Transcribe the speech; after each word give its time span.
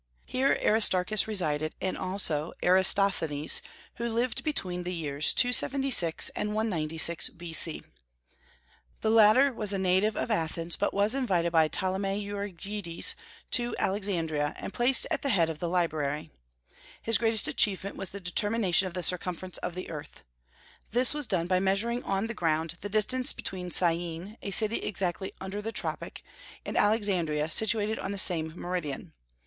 Here 0.25 0.57
Aristarchus 0.59 1.27
resided, 1.27 1.75
and 1.79 1.95
also 1.95 2.53
Eratosthenes, 2.63 3.61
who 3.97 4.09
lived 4.11 4.43
between 4.43 4.81
the 4.81 4.95
years 4.95 5.31
276 5.35 6.29
and 6.29 6.55
196 6.55 7.29
B.C. 7.29 7.83
The 9.01 9.11
latter 9.11 9.53
was 9.53 9.73
a 9.73 9.77
native 9.77 10.17
of 10.17 10.31
Athens, 10.31 10.75
but 10.75 10.91
was 10.91 11.13
invited 11.13 11.51
by 11.51 11.67
Ptolemy 11.67 12.17
Euergetes 12.19 13.13
to 13.51 13.75
Alexandria, 13.77 14.55
and 14.57 14.73
placed 14.73 15.05
at 15.11 15.21
the 15.21 15.29
head 15.29 15.51
of 15.51 15.59
the 15.59 15.69
library. 15.69 16.31
His 16.99 17.19
great 17.19 17.45
achievement 17.47 17.95
was 17.95 18.09
the 18.09 18.19
determination 18.19 18.87
of 18.87 18.95
the 18.95 19.03
circumference 19.03 19.59
of 19.59 19.75
the 19.75 19.91
earth. 19.91 20.23
This 20.89 21.13
was 21.13 21.27
done 21.27 21.45
by 21.45 21.59
measuring 21.59 22.01
on 22.05 22.25
the 22.25 22.33
ground 22.33 22.73
the 22.81 22.89
distance 22.89 23.33
between 23.33 23.69
Syene, 23.69 24.35
a 24.41 24.49
city 24.49 24.77
exactly 24.79 25.31
under 25.39 25.61
the 25.61 25.71
tropic, 25.71 26.23
and 26.65 26.75
Alexandria, 26.75 27.51
situated 27.51 27.99
on 27.99 28.11
the 28.11 28.17
same 28.17 28.59
meridian. 28.59 29.13